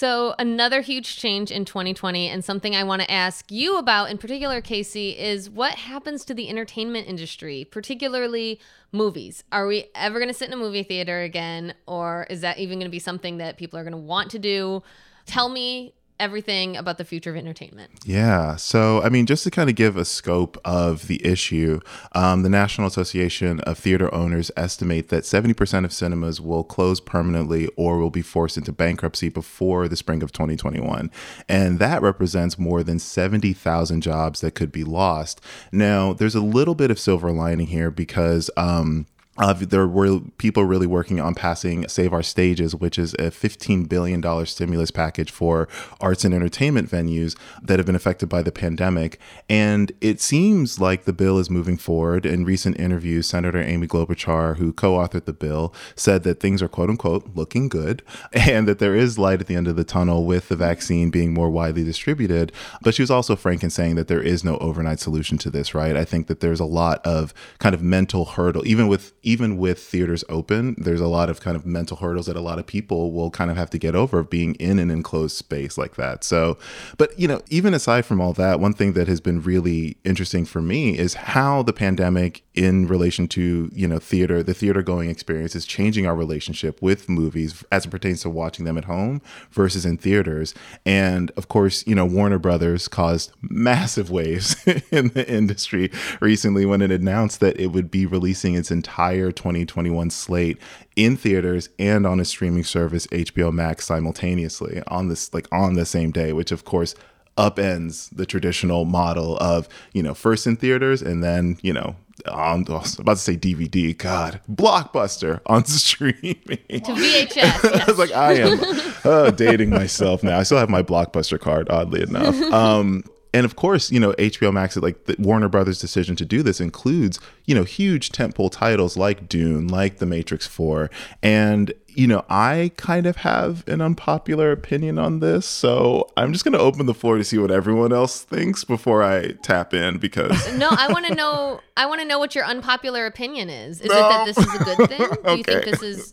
[0.02, 4.18] So, another huge change in 2020, and something I want to ask you about in
[4.18, 8.58] particular, KC, is what happens to the entertainment industry, particularly
[8.90, 9.44] movies?
[9.52, 12.80] Are we ever going to sit in a movie theater again, or is that even
[12.80, 14.82] going to be something that people are going to want to do?
[15.24, 17.90] Tell me everything about the future of entertainment.
[18.04, 18.54] Yeah.
[18.54, 21.80] So, I mean, just to kind of give a scope of the issue,
[22.12, 27.68] um, the National Association of Theater Owners estimate that 70% of cinemas will close permanently
[27.74, 31.11] or will be forced into bankruptcy before the spring of 2021.
[31.48, 35.40] And that represents more than 70,000 jobs that could be lost.
[35.72, 39.06] Now, there's a little bit of silver lining here because, um,
[39.38, 43.88] uh, there were people really working on passing Save Our Stages, which is a $15
[43.88, 45.68] billion stimulus package for
[46.02, 49.18] arts and entertainment venues that have been affected by the pandemic.
[49.48, 52.26] And it seems like the bill is moving forward.
[52.26, 56.68] In recent interviews, Senator Amy Klobuchar, who co authored the bill, said that things are
[56.68, 58.02] quote unquote looking good
[58.34, 61.32] and that there is light at the end of the tunnel with the vaccine being
[61.32, 62.52] more widely distributed.
[62.82, 65.74] But she was also frank in saying that there is no overnight solution to this,
[65.74, 65.96] right?
[65.96, 69.78] I think that there's a lot of kind of mental hurdle, even with even with
[69.78, 73.12] theaters open, there's a lot of kind of mental hurdles that a lot of people
[73.12, 76.24] will kind of have to get over of being in an enclosed space like that.
[76.24, 76.58] So,
[76.98, 80.44] but you know, even aside from all that, one thing that has been really interesting
[80.44, 85.08] for me is how the pandemic in relation to, you know, theater, the theater going
[85.08, 89.22] experience is changing our relationship with movies as it pertains to watching them at home
[89.50, 90.54] versus in theaters.
[90.85, 94.56] And of course, you know, Warner Brothers caused massive waves
[94.90, 99.33] in the industry recently when it announced that it would be releasing its entire entire
[99.33, 100.59] 2021 slate
[100.96, 105.85] in theaters and on a streaming service HBO Max simultaneously on this like on the
[105.85, 106.94] same day, which of course
[107.38, 111.96] upends the traditional model of you know first in theaters and then you know
[112.27, 117.37] on I was about to say DVD, God, blockbuster on streaming to VHS.
[117.37, 117.64] Yes.
[117.64, 118.61] I was like, I am
[119.05, 120.38] uh, dating myself now.
[120.38, 122.40] I still have my blockbuster card, oddly enough.
[122.53, 123.03] Um,
[123.34, 126.60] and of course, you know, HBO Max, like the Warner Brothers' decision to do this
[126.60, 130.90] includes, you know, huge tentpole titles like Dune, like The Matrix 4.
[131.22, 135.46] And, you know, I kind of have an unpopular opinion on this.
[135.46, 139.02] So I'm just going to open the floor to see what everyone else thinks before
[139.02, 140.52] I tap in because.
[140.58, 143.80] no, I want to know, I want to know what your unpopular opinion is.
[143.80, 143.94] Is no.
[143.94, 144.98] it that this is a good thing?
[144.98, 145.36] Do okay.
[145.36, 146.12] you think this is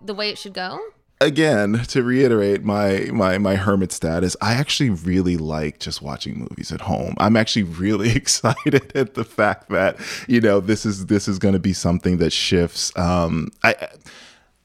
[0.00, 0.78] the way it should go?
[1.20, 6.72] Again to reiterate my my my hermit status i actually really like just watching movies
[6.72, 7.14] at home.
[7.18, 11.54] I'm actually really excited at the fact that you know this is this is going
[11.54, 13.74] to be something that shifts um i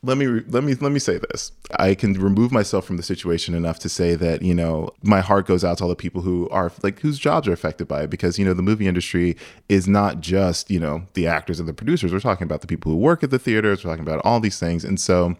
[0.06, 1.52] let me let me let me say this.
[1.80, 5.48] I can remove myself from the situation enough to say that you know my heart
[5.48, 8.10] goes out to all the people who are like whose jobs are affected by it
[8.10, 9.36] because you know the movie industry
[9.68, 12.14] is not just you know the actors and the producers.
[12.14, 13.84] We're talking about the people who work at the theaters.
[13.84, 14.86] We're talking about all these things.
[14.86, 15.38] And so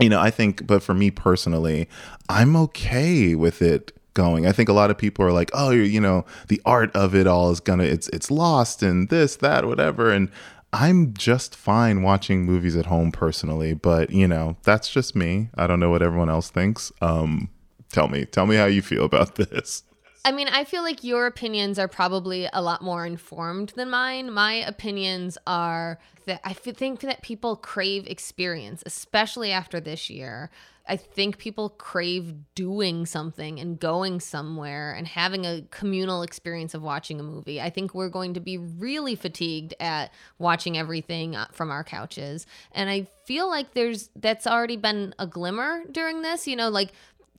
[0.00, 1.88] you know, I think, but for me personally,
[2.28, 4.46] I'm okay with it going.
[4.46, 7.26] I think a lot of people are like, oh, you know, the art of it
[7.26, 10.10] all is gonna, it's it's lost and this, that, whatever.
[10.10, 10.30] And
[10.72, 15.48] I'm just fine watching movies at home personally, but you know, that's just me.
[15.54, 16.92] I don't know what everyone else thinks.
[17.00, 17.48] Um,
[17.92, 19.82] tell me, tell me how you feel about this.
[20.26, 24.32] I mean, I feel like your opinions are probably a lot more informed than mine.
[24.32, 30.50] My opinions are that I think that people crave experience, especially after this year.
[30.88, 36.82] I think people crave doing something and going somewhere and having a communal experience of
[36.82, 37.60] watching a movie.
[37.60, 42.46] I think we're going to be really fatigued at watching everything uh, from our couches.
[42.72, 46.92] And I feel like there's that's already been a glimmer during this, you know, like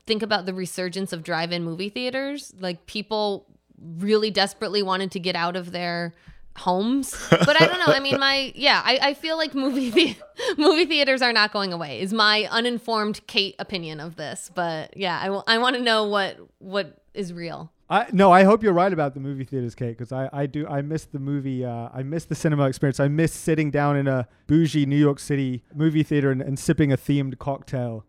[0.07, 3.45] think about the resurgence of drive-in movie theaters, like people
[3.99, 6.13] really desperately wanted to get out of their
[6.57, 7.15] homes.
[7.29, 7.93] But I don't know.
[7.93, 10.15] I mean, my yeah, I, I feel like movie the-
[10.57, 12.01] movie theaters are not going away.
[12.01, 14.49] Is my uninformed Kate opinion of this?
[14.55, 17.71] But yeah, I, w- I want to know what what is real.
[17.89, 20.67] I no, I hope you're right about the movie theaters, Kate, because I, I do
[20.67, 22.99] I miss the movie uh, I miss the cinema experience.
[22.99, 26.91] I miss sitting down in a bougie New York City movie theater and, and sipping
[26.91, 28.03] a themed cocktail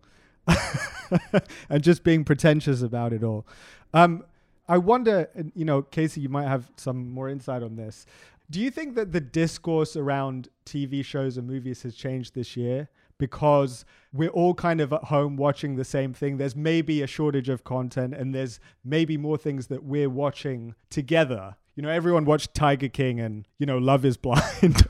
[1.68, 3.46] and just being pretentious about it all.
[3.94, 4.24] Um,
[4.68, 8.04] I wonder, you know, KC, you might have some more insight on this.
[8.50, 12.88] Do you think that the discourse around TV shows and movies has changed this year?
[13.18, 16.36] Because we're all kind of at home watching the same thing.
[16.36, 21.56] There's maybe a shortage of content, and there's maybe more things that we're watching together
[21.78, 24.84] you know, everyone watched Tiger King and, you know, Love is Blind.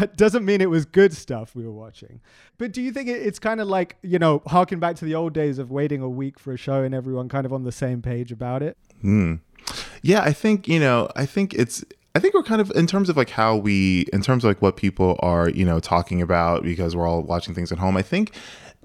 [0.00, 2.20] it doesn't mean it was good stuff we were watching.
[2.58, 5.32] But do you think it's kind of like, you know, harking back to the old
[5.32, 8.02] days of waiting a week for a show and everyone kind of on the same
[8.02, 8.76] page about it?
[9.00, 9.34] Hmm.
[10.02, 11.84] Yeah, I think, you know, I think it's,
[12.16, 14.60] I think we're kind of in terms of like how we, in terms of like
[14.60, 17.96] what people are, you know, talking about because we're all watching things at home.
[17.96, 18.32] I think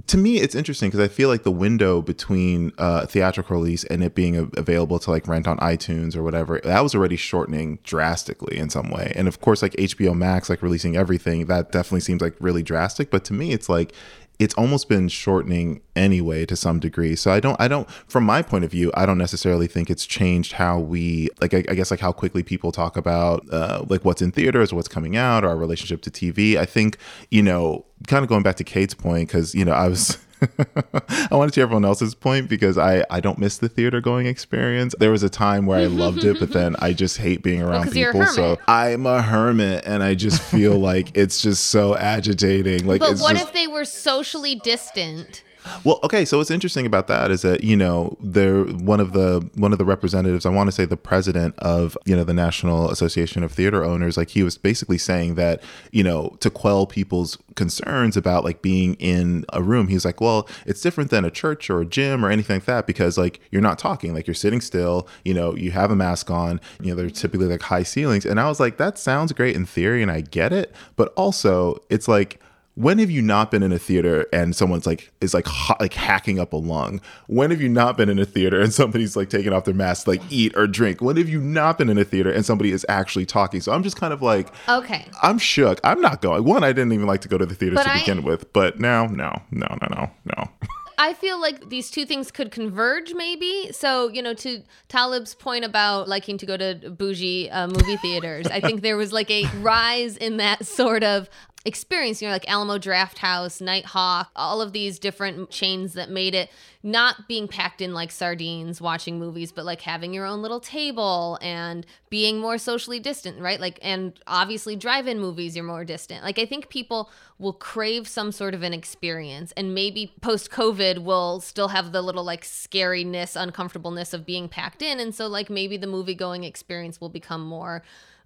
[0.08, 4.04] to me it's interesting because i feel like the window between uh, theatrical release and
[4.04, 7.80] it being a- available to like rent on itunes or whatever that was already shortening
[7.84, 9.12] drastically in some way.
[9.16, 13.12] And of course like hbo max like releasing everything that definitely seems like really drastic.
[13.12, 13.94] But to me it's like
[14.40, 17.16] it's almost been shortening anyway to some degree.
[17.16, 20.06] So I don't, I don't, from my point of view, I don't necessarily think it's
[20.06, 24.04] changed how we, like, I, I guess, like how quickly people talk about, uh, like
[24.04, 26.58] what's in theaters, what's coming out, or our relationship to TV.
[26.58, 26.98] I think,
[27.30, 30.18] you know, kind of going back to Kate's point, because, you know, I was,
[31.32, 34.28] I want to hear everyone else's point because I, I don't miss the theater going
[34.28, 34.96] experience.
[35.00, 37.94] There was a time where I loved it, but then I just hate being around
[37.96, 38.28] you're people.
[38.28, 38.58] So.
[38.68, 42.86] I'm a hermit and I just feel like it's just so agitating.
[42.86, 45.44] Like But what just if they were socially distant?
[45.84, 46.26] Well, okay.
[46.26, 49.78] So what's interesting about that is that you know they're one of the one of
[49.78, 50.46] the representatives.
[50.46, 54.18] I want to say the president of you know the National Association of Theater Owners.
[54.18, 58.96] Like he was basically saying that you know to quell people's concerns about like being
[58.96, 59.88] in a room.
[59.88, 62.88] He's like, well, it's different than a church or a gym or anything like that
[62.88, 65.08] because like you're not talking, like you're sitting still.
[65.24, 66.60] You know, you have a mask on.
[66.82, 68.26] You know, they're typically like high ceilings.
[68.26, 71.78] And I was like, that sounds great in theory, and I get it, but also
[71.90, 72.40] it's like
[72.76, 75.94] when have you not been in a theater and someone's like is like ha- like
[75.94, 77.02] hacking up a lung?
[77.28, 80.06] When have you not been in a theater and somebody's like taking off their mask
[80.06, 81.00] to, like eat or drink?
[81.02, 83.62] When have you not been in a theater and somebody is actually talking?
[83.62, 85.06] So I'm just kind of like Okay.
[85.22, 85.80] I'm shook.
[85.84, 86.44] I'm not going.
[86.46, 88.52] One, I didn't even like to go to the theaters But to I- begin with,
[88.54, 90.50] but now, no, no, no, no, no.
[91.00, 93.72] I feel like these two things could converge, maybe.
[93.72, 98.46] So, you know, to Talib's point about liking to go to bougie uh, movie theaters,
[98.48, 101.30] I think there was like a rise in that sort of
[101.66, 106.36] experience, you know, like Alamo Draft House, Nitehawk, all of these different chains that made
[106.36, 106.50] it
[106.84, 111.40] not being packed in like sardines watching movies, but like having your own little table
[111.42, 113.62] and being more socially distant, right?
[113.62, 116.22] Like, and obviously drive in movies, you're more distant.
[116.22, 121.00] Like, I think people will crave some sort of an experience, and maybe post COVID,
[121.00, 125.00] we'll still have the little like scariness, uncomfortableness of being packed in.
[125.00, 127.84] And so, like, maybe the movie going experience will become more,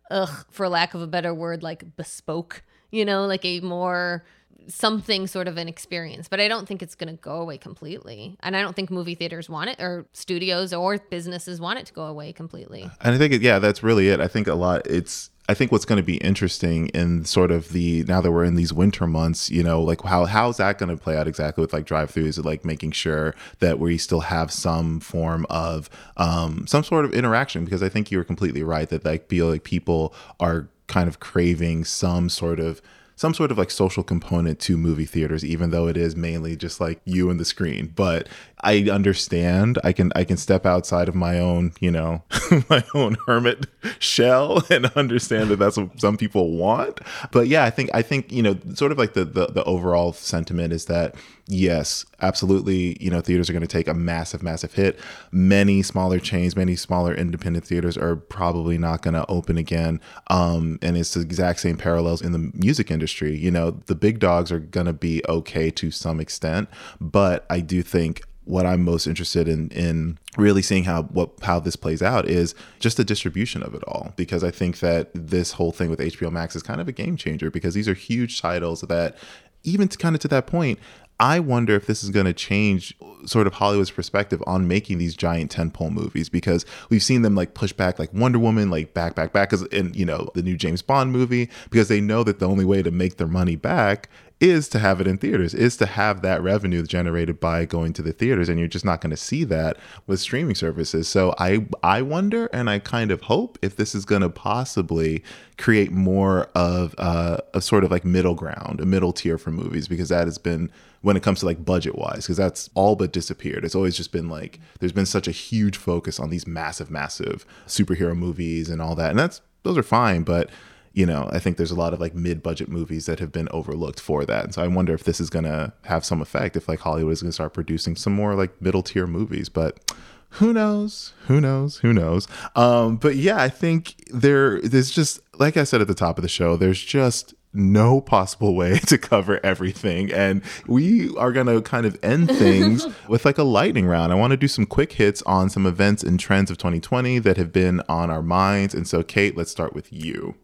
[0.10, 4.23] ugh, for lack of a better word, like bespoke, you know, like a more
[4.69, 8.36] something sort of an experience but i don't think it's going to go away completely.
[8.41, 11.93] And i don't think movie theaters want it or studios or businesses want it to
[11.93, 12.89] go away completely.
[13.02, 14.19] And I think, yeah, that's really it.
[14.19, 17.69] I think a lot, it's, I think what's going to be interesting in sort of
[17.69, 20.89] the, now that we're in these winter months, you know, like how, how's that going
[20.89, 24.52] to play out exactly with like drive throughs, like making sure that we still have
[24.52, 29.06] some form of, um, some sort of interaction, because I think you're completely right that
[29.06, 32.82] like feel like people are kind of craving some sort of,
[33.15, 36.80] some sort of like social component to movie theaters even though it is mainly just
[36.80, 37.91] like you and the screen.
[37.95, 38.28] But
[38.62, 39.78] i understand.
[39.84, 42.24] I can i can step outside of my own you know
[42.70, 43.67] my own hermit
[44.00, 47.00] shell and understand that that's what some people want.
[47.32, 50.13] But yeah i think i think you know sort of like the the, the overall
[50.13, 51.15] sentiment is that
[51.50, 55.00] yes absolutely you know theaters are going to take a massive massive hit.
[55.32, 60.02] Many smaller chains many smaller independent theaters are probably not going to open again.
[60.28, 63.38] Um and it's the exact same parallels in the music industry.
[63.38, 67.60] You know the big dogs are going to be okay to some extent but i
[67.60, 72.01] do think what I'm most interested in in really seeing how what how this plays
[72.01, 74.13] out is just the distribution of it all.
[74.15, 77.17] Because I think that this whole thing with HBO Max is kind of a game
[77.17, 79.17] changer because these are huge titles that
[79.63, 80.79] even to kind of to that point
[81.19, 85.15] I wonder if this is going to change sort of Hollywood's perspective on making these
[85.15, 89.15] giant tentpole movies because we've seen them like push back like Wonder Woman like back
[89.15, 92.38] back back cuz in you know the new James Bond movie because they know that
[92.38, 95.78] the only way to make their money back is to have it in theaters, is
[95.78, 99.10] to have that revenue generated by going to the theaters, and you're just not going
[99.12, 101.08] to see that with streaming services.
[101.08, 105.23] So I I wonder, and I kind of hope if this is going to possibly
[105.58, 110.10] create more of a sort of like middle ground, a middle tier for movies, because
[110.10, 110.69] that has been
[111.02, 113.65] when it comes to like budget wise, because that's all but disappeared.
[113.65, 117.43] It's always just been like there's been such a huge focus on these massive, massive
[117.65, 120.52] superhero movies and all that, and that's those are fine, but
[120.97, 123.99] you know, I think there's a lot of like mid-budget movies that have been overlooked
[123.99, 124.45] for that.
[124.45, 127.13] And so I wonder if this is going to have some effect if like Hollywood
[127.13, 129.93] is going to start producing some more like middle-tier movies, but
[130.31, 131.13] who knows?
[131.27, 131.77] Who knows?
[131.77, 132.27] Who knows?
[132.55, 136.23] Um but yeah, I think there there's just like I said at the top of
[136.23, 141.62] the show, there's just no possible way to cover everything and we are going to
[141.62, 144.12] kind of end things with like a lightning round.
[144.12, 147.38] I want to do some quick hits on some events and trends of 2020 that
[147.38, 148.73] have been on our minds.
[148.73, 150.36] And so Kate, let's start with you.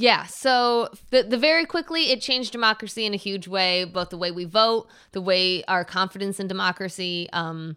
[0.00, 4.16] Yeah, so the, the very quickly it changed democracy in a huge way, both the
[4.16, 7.28] way we vote, the way our confidence in democracy.
[7.34, 7.76] Um,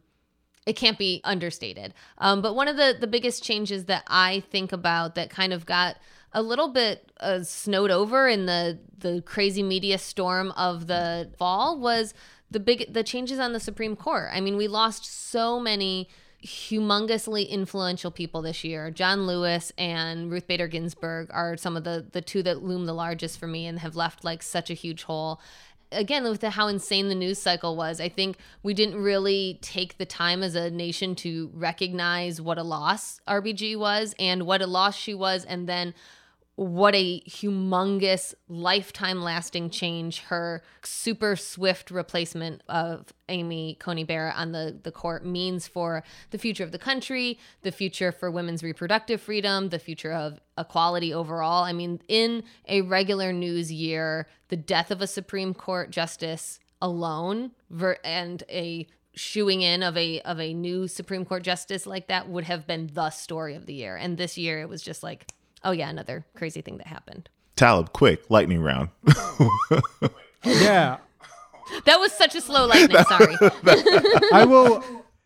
[0.66, 1.94] it can't be understated.
[2.20, 5.66] Um, but one of the the biggest changes that I think about that kind of
[5.66, 5.98] got
[6.32, 11.78] a little bit uh, snowed over in the the crazy media storm of the fall
[11.78, 12.14] was
[12.50, 14.30] the big the changes on the Supreme Court.
[14.32, 16.08] I mean, we lost so many
[16.44, 18.92] humongously influential people this year.
[18.92, 22.94] John Lewis and Ruth Bader Ginsburg are some of the the two that loom the
[22.94, 25.40] largest for me and have left like such a huge hole.
[25.92, 30.00] Again, with the, how insane the news cycle was, I think we didn't really take
[30.00, 34.68] the time as a nation to recognize what a loss RBG was and what a
[34.68, 35.94] loss she was, and then
[36.56, 44.52] what a humongous lifetime lasting change her super swift replacement of Amy Coney Barrett on
[44.52, 49.20] the, the court means for the future of the country, the future for women's reproductive
[49.20, 51.64] freedom, the future of equality overall.
[51.64, 57.52] I mean, in a regular news year, the death of a Supreme Court justice alone
[57.72, 58.86] ver- and a
[59.16, 62.90] shooing in of a of a new Supreme Court justice like that would have been
[62.94, 63.96] the story of the year.
[63.96, 65.32] And this year it was just like
[65.64, 67.30] oh yeah, another crazy thing that happened.
[67.56, 68.90] Talib, quick, lightning round.
[70.44, 70.98] yeah.
[71.86, 73.04] That was such a slow lightning.
[73.08, 73.36] Sorry.
[74.32, 74.84] I will.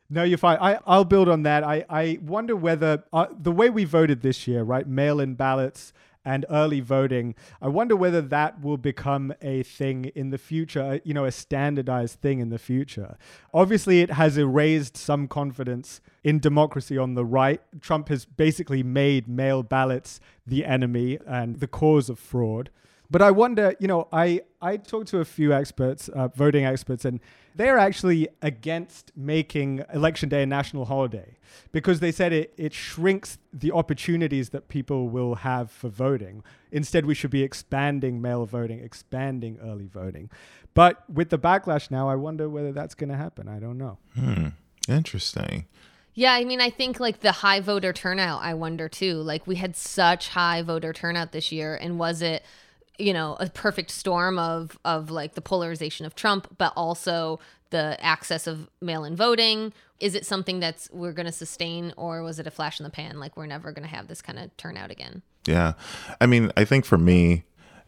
[0.10, 0.58] No, you're fine.
[0.62, 1.64] I, I'll build on that.
[1.64, 4.88] I, I wonder whether uh, the way we voted this year, right?
[4.88, 5.92] Mail in ballots
[6.28, 7.34] and early voting.
[7.62, 11.32] I wonder whether that will become a thing in the future, uh, you know, a
[11.32, 13.18] standardized thing in the future.
[13.54, 17.62] Obviously, it has erased some confidence in democracy on the right.
[17.80, 22.72] Trump has basically made mail ballots the enemy and the cause of fraud.
[23.10, 27.06] But I wonder, you know, I, I talked to a few experts, uh, voting experts,
[27.06, 27.20] and
[27.56, 31.38] they're actually against making election day a national holiday
[31.72, 36.44] because they said it, it shrinks the opportunities that people will have for voting.
[36.72, 40.30] Instead, we should be expanding mail voting, expanding early voting.
[40.74, 43.48] But with the backlash now, I wonder whether that's going to happen.
[43.48, 43.98] I don't know.
[44.16, 44.50] Hmm.
[44.88, 45.66] Interesting.
[46.14, 49.16] Yeah, I mean, I think like the high voter turnout, I wonder too.
[49.22, 52.44] Like we had such high voter turnout this year, and was it
[52.98, 57.40] you know a perfect storm of of like the polarization of Trump, but also
[57.70, 59.74] the access of mail-in voting.
[60.00, 62.90] Is it something that's we're going to sustain, or was it a flash in the
[62.90, 63.20] pan?
[63.20, 65.22] Like we're never going to have this kind of turnout again.
[65.46, 65.74] Yeah,
[66.20, 67.46] I mean, I think for me,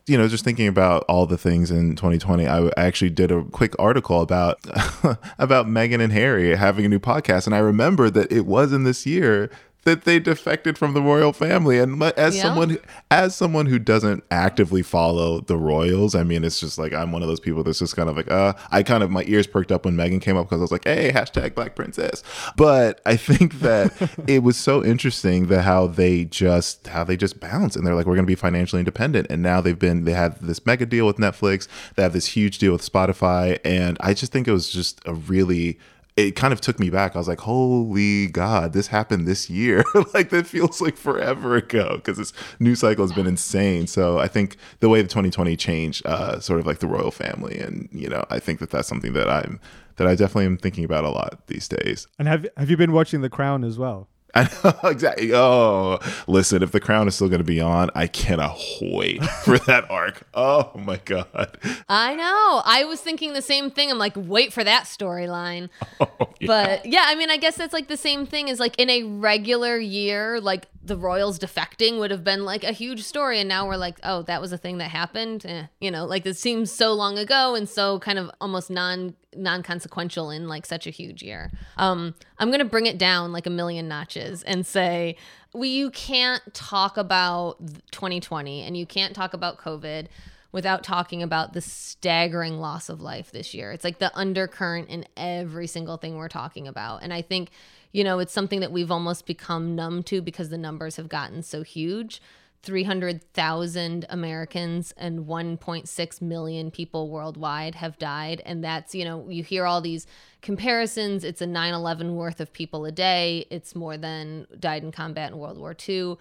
[0.07, 3.75] you know, just thinking about all the things in 2020, I actually did a quick
[3.77, 4.59] article about
[5.37, 8.83] about Meghan and Harry having a new podcast, and I remember that it was in
[8.85, 9.51] this year
[9.83, 11.79] that they defected from the royal family.
[11.79, 12.43] And as yeah.
[12.43, 12.77] someone
[13.11, 17.21] as someone who doesn't actively follow the royals i mean it's just like i'm one
[17.21, 19.71] of those people that's just kind of like uh i kind of my ears perked
[19.71, 22.23] up when meghan came up because i was like hey hashtag black princess.
[22.55, 27.39] But i think that it was so interesting that how they just how they just
[27.39, 29.27] bounce and they're like we're going to be financially independent.
[29.29, 31.67] And now they've been they have this mega deal with netflix.
[31.95, 33.59] They have this huge deal with spotify.
[33.63, 35.79] And i just think it was just a really
[36.27, 37.15] it kind of took me back.
[37.15, 39.83] I was like, holy God, this happened this year.
[40.13, 43.87] like that feels like forever ago because this news cycle has been insane.
[43.87, 47.59] So I think the way the 2020 changed, uh, sort of like the royal family,
[47.59, 49.59] and you know, I think that that's something that I'm
[49.97, 52.07] that I definitely am thinking about a lot these days.
[52.17, 54.07] And have have you been watching The Crown as well?
[54.35, 55.33] I know exactly.
[55.33, 59.57] Oh, listen, if the crown is still going to be on, I cannot wait for
[59.59, 60.27] that arc.
[60.33, 61.57] Oh my god.
[61.87, 62.61] I know.
[62.65, 63.89] I was thinking the same thing.
[63.91, 65.69] I'm like, wait for that storyline.
[66.21, 66.47] Oh, yeah.
[66.47, 69.03] But yeah, I mean, I guess that's like the same thing as like in a
[69.03, 73.67] regular year, like the royals defecting would have been like a huge story and now
[73.67, 76.71] we're like oh that was a thing that happened eh, you know like it seems
[76.71, 81.21] so long ago and so kind of almost non non-consequential in like such a huge
[81.23, 81.51] year.
[81.77, 85.15] Um i'm gonna bring it down like a million notches and say
[85.53, 87.57] we you can't talk about
[87.91, 90.07] 2020 and you can't talk about covid
[90.51, 93.71] without talking about the staggering loss of life this year.
[93.71, 97.03] It's like the undercurrent in every single thing we're talking about.
[97.03, 97.51] And i think
[97.91, 101.41] you know, it's something that we've almost become numb to because the numbers have gotten
[101.41, 102.21] so huge.
[102.61, 108.41] 300,000 Americans and 1.6 million people worldwide have died.
[108.45, 110.05] And that's, you know, you hear all these
[110.41, 111.23] comparisons.
[111.23, 115.31] It's a 9 11 worth of people a day, it's more than died in combat
[115.31, 116.17] in World War II.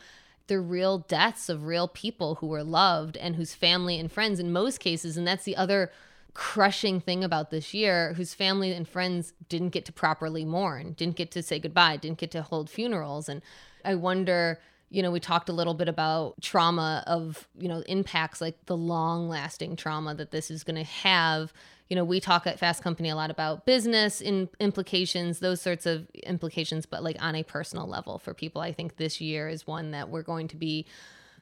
[0.46, 4.50] They're real deaths of real people who were loved and whose family and friends, in
[4.50, 5.90] most cases, and that's the other
[6.32, 11.16] crushing thing about this year whose family and friends didn't get to properly mourn, didn't
[11.16, 13.28] get to say goodbye, didn't get to hold funerals.
[13.28, 13.42] And
[13.84, 14.60] I wonder,
[14.90, 18.76] you know, we talked a little bit about trauma of, you know, impacts like the
[18.76, 21.52] long lasting trauma that this is going to have.
[21.88, 25.86] You know, we talk at Fast Company a lot about business in implications, those sorts
[25.86, 29.66] of implications, but like on a personal level for people, I think this year is
[29.66, 30.86] one that we're going to be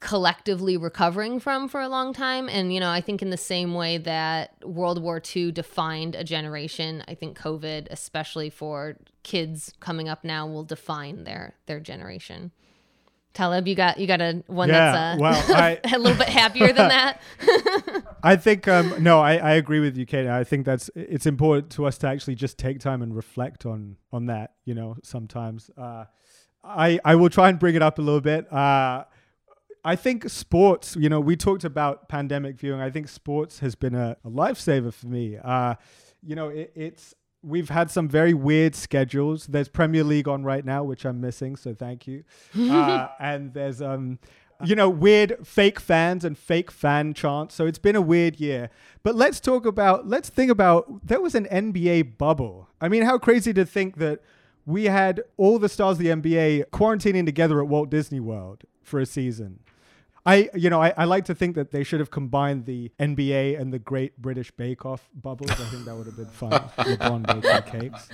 [0.00, 2.48] collectively recovering from for a long time.
[2.48, 6.24] And, you know, I think in the same way that World War II defined a
[6.24, 12.52] generation, I think COVID, especially for kids coming up now, will define their their generation.
[13.36, 16.28] Talib, you got you got a one yeah, that's uh, well, I, a little bit
[16.28, 17.20] happier than that.
[18.22, 20.26] I think um, no, I, I agree with you, Kate.
[20.26, 23.96] I think that's it's important to us to actually just take time and reflect on
[24.10, 24.54] on that.
[24.64, 26.06] You know, sometimes uh,
[26.64, 28.50] I I will try and bring it up a little bit.
[28.50, 29.04] Uh,
[29.84, 32.80] I think sports, you know, we talked about pandemic viewing.
[32.80, 35.36] I think sports has been a, a lifesaver for me.
[35.36, 35.74] Uh,
[36.22, 37.14] you know, it, it's
[37.46, 39.46] we've had some very weird schedules.
[39.46, 42.24] There's Premier League on right now, which I'm missing, so thank you.
[42.76, 44.18] Uh, and there's um,
[44.64, 47.54] you know, weird fake fans and fake fan chants.
[47.54, 48.70] So it's been a weird year.
[49.02, 52.68] But let's talk about, let's think about, there was an NBA bubble.
[52.80, 54.20] I mean, how crazy to think that
[54.64, 58.98] we had all the stars of the NBA quarantining together at Walt Disney World for
[58.98, 59.60] a season.
[60.26, 63.60] I, you know, I, I like to think that they should have combined the NBA
[63.60, 65.52] and the Great British Bake Off bubbles.
[65.52, 66.50] I think that would have been fun.
[66.78, 68.08] LeBron baking cakes.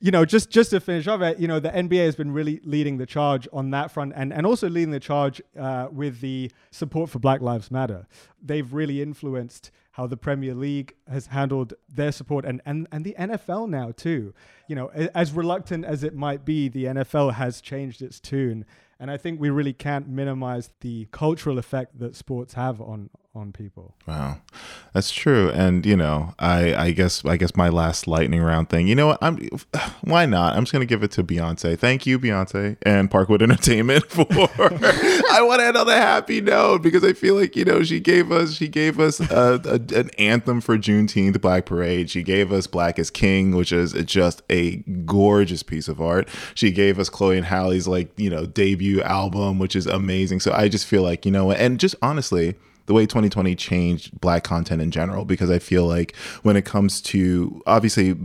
[0.00, 2.60] You know, just just to finish off it, you know, the NBA has been really
[2.62, 6.52] leading the charge on that front, and and also leading the charge uh, with the
[6.70, 8.06] support for Black Lives Matter.
[8.40, 13.16] They've really influenced how the Premier League has handled their support and, and, and the
[13.18, 14.32] NFL now too.
[14.68, 18.64] You know, as reluctant as it might be, the NFL has changed its tune.
[19.00, 23.52] And I think we really can't minimize the cultural effect that sports have on on
[23.52, 23.94] people.
[24.06, 24.38] Wow,
[24.92, 25.50] that's true.
[25.50, 28.88] And you know, I I guess I guess my last lightning round thing.
[28.88, 29.18] You know what?
[29.22, 29.36] I'm
[30.02, 30.56] why not?
[30.56, 31.78] I'm just gonna give it to Beyonce.
[31.78, 34.26] Thank you, Beyonce and Parkwood Entertainment for.
[34.30, 38.00] I want to end on a happy note because I feel like you know she
[38.00, 42.10] gave us she gave us a, a, an anthem for Juneteenth Black Parade.
[42.10, 46.28] She gave us Black is King, which is just a gorgeous piece of art.
[46.54, 50.40] She gave us Chloe and Halle's like you know debut album, which is amazing.
[50.40, 52.56] So I just feel like you know, and just honestly
[52.88, 57.02] the way 2020 changed black content in general because I feel like when it comes
[57.02, 58.16] to obviously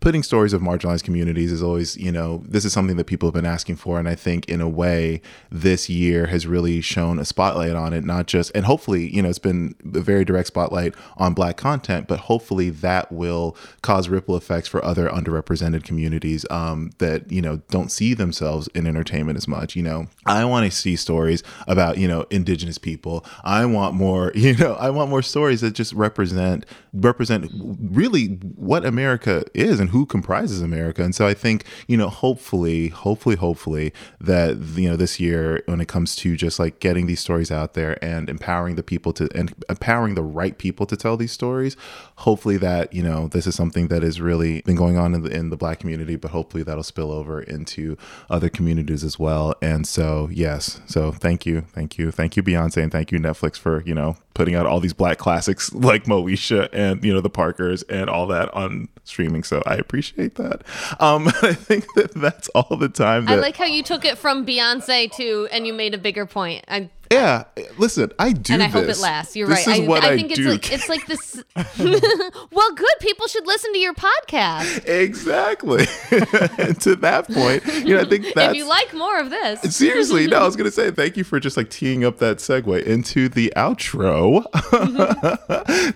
[0.00, 3.34] putting stories of marginalized communities is always, you know, this is something that people have
[3.34, 3.98] been asking for.
[3.98, 5.20] And I think in a way,
[5.50, 9.28] this year has really shown a spotlight on it, not just, and hopefully, you know,
[9.28, 14.36] it's been a very direct spotlight on Black content, but hopefully that will cause ripple
[14.36, 19.48] effects for other underrepresented communities um, that, you know, don't see themselves in entertainment as
[19.48, 19.74] much.
[19.74, 23.24] You know, I want to see stories about, you know, indigenous people.
[23.42, 28.84] I want more, you know, I want more stories that just represent, represent really what
[28.84, 31.02] America is and and who comprises America.
[31.02, 35.80] And so I think, you know, hopefully, hopefully, hopefully that, you know, this year when
[35.80, 39.28] it comes to just like getting these stories out there and empowering the people to,
[39.34, 41.76] and empowering the right people to tell these stories,
[42.16, 45.30] hopefully that, you know, this is something that has really been going on in the,
[45.30, 47.96] in the black community, but hopefully that'll spill over into
[48.28, 49.54] other communities as well.
[49.62, 50.80] And so, yes.
[50.86, 51.62] So thank you.
[51.72, 52.10] Thank you.
[52.10, 52.82] Thank you, Beyonce.
[52.82, 56.68] And thank you, Netflix, for, you know, putting out all these black classics like Moesha
[56.72, 59.42] and you know the Parkers and all that on streaming.
[59.42, 60.62] So I appreciate that.
[61.00, 63.24] Um, I think that that's all the time.
[63.24, 66.24] That, I like how you took it from Beyonce to, and you made a bigger
[66.24, 66.64] point.
[66.68, 67.44] I yeah,
[67.78, 68.54] listen, I do.
[68.54, 68.74] And I this.
[68.74, 69.36] hope it lasts.
[69.36, 69.76] You're this right.
[69.80, 70.50] Is I, what I, I think do.
[70.50, 71.42] it's like it's like this.
[72.50, 72.94] well, good.
[73.00, 74.86] People should listen to your podcast.
[74.98, 75.86] Exactly.
[76.80, 78.50] to that point, you know, I think that's.
[78.52, 81.38] if you like more of this, seriously, no, I was gonna say thank you for
[81.38, 84.44] just like teeing up that segue into the outro,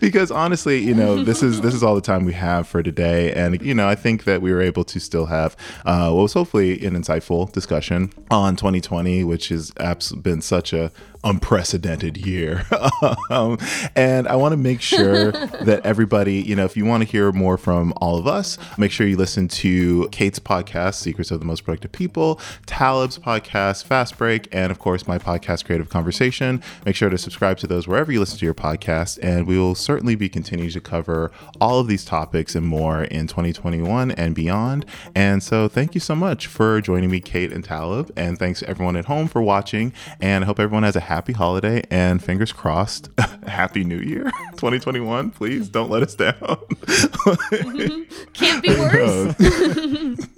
[0.00, 3.32] because honestly, you know, this is this is all the time we have for today,
[3.32, 6.32] and you know, I think that we were able to still have uh, what was
[6.34, 10.92] hopefully an insightful discussion on 2020, which has abs- been such a
[11.24, 12.64] unprecedented year.
[13.30, 13.58] um,
[13.94, 15.32] and I want to make sure
[15.62, 18.90] that everybody, you know, if you want to hear more from all of us, make
[18.90, 24.18] sure you listen to Kate's podcast, Secrets of the Most Productive People, Talib's podcast, Fast
[24.18, 26.62] Break, and of course, my podcast, Creative Conversation.
[26.84, 29.18] Make sure to subscribe to those wherever you listen to your podcast.
[29.22, 31.30] And we will certainly be continuing to cover
[31.60, 34.84] all of these topics and more in 2021 and beyond.
[35.14, 38.10] And so thank you so much for joining me, Kate and Talib.
[38.16, 39.92] And thanks everyone at home for watching.
[40.20, 43.08] And I hope everyone has a happy holiday and fingers crossed,
[43.46, 45.30] happy new year 2021.
[45.30, 46.32] Please don't let us down.
[46.34, 48.32] Mm-hmm.
[48.32, 49.34] Can't be worse.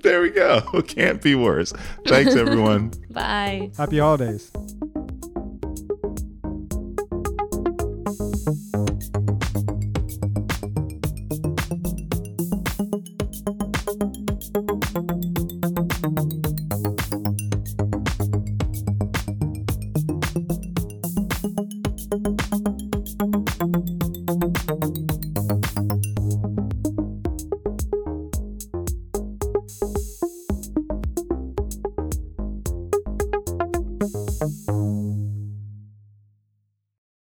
[0.02, 0.60] there we go.
[0.86, 1.72] Can't be worse.
[2.06, 2.92] Thanks, everyone.
[3.10, 3.70] Bye.
[3.76, 4.50] Happy holidays.